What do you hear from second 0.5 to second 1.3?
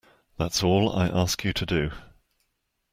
all I